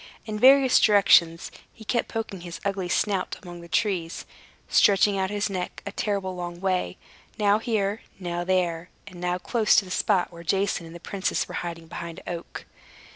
In 0.25 0.39
various 0.39 0.79
directions 0.79 1.51
he 1.71 1.85
kept 1.85 2.07
poking 2.07 2.41
his 2.41 2.59
ugly 2.65 2.89
snout 2.89 3.37
among 3.43 3.61
the 3.61 3.67
trees, 3.67 4.25
stretching 4.67 5.15
out 5.15 5.29
his 5.29 5.47
neck 5.47 5.83
a 5.85 5.91
terrible 5.91 6.35
long 6.35 6.59
way, 6.59 6.97
now 7.37 7.59
here, 7.59 8.01
now 8.17 8.43
there, 8.43 8.89
and 9.05 9.21
now 9.21 9.37
close 9.37 9.75
to 9.75 9.85
the 9.85 9.91
spot 9.91 10.31
where 10.33 10.41
Jason 10.43 10.87
and 10.87 10.95
the 10.95 10.99
princess 10.99 11.47
were 11.47 11.53
hiding 11.61 11.85
behind 11.85 12.17
an 12.25 12.33
oak. 12.35 12.65